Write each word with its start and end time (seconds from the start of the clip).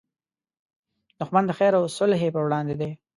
دښمن 1.19 1.43
د 1.47 1.51
خیر 1.59 1.73
او 1.79 1.85
صلحې 1.97 2.29
پر 2.33 2.43
وړاندې 2.45 2.75
دی 2.81 2.91